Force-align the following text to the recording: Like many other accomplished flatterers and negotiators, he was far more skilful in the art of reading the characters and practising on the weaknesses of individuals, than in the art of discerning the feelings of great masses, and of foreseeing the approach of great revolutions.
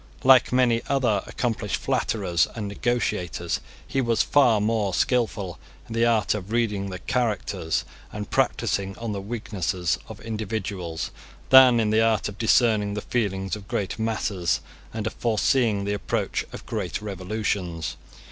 Like 0.23 0.51
many 0.51 0.81
other 0.89 1.21
accomplished 1.27 1.75
flatterers 1.77 2.47
and 2.55 2.67
negotiators, 2.67 3.59
he 3.85 4.01
was 4.01 4.23
far 4.23 4.59
more 4.59 4.95
skilful 4.95 5.59
in 5.87 5.93
the 5.93 6.07
art 6.07 6.33
of 6.33 6.51
reading 6.51 6.89
the 6.89 6.97
characters 6.97 7.85
and 8.11 8.27
practising 8.27 8.97
on 8.97 9.11
the 9.11 9.21
weaknesses 9.21 9.99
of 10.07 10.19
individuals, 10.21 11.11
than 11.51 11.79
in 11.79 11.91
the 11.91 12.01
art 12.01 12.27
of 12.27 12.39
discerning 12.39 12.95
the 12.95 13.01
feelings 13.01 13.55
of 13.55 13.67
great 13.67 13.99
masses, 13.99 14.61
and 14.91 15.05
of 15.05 15.13
foreseeing 15.13 15.83
the 15.83 15.93
approach 15.93 16.45
of 16.51 16.65
great 16.65 16.99
revolutions. 16.99 17.95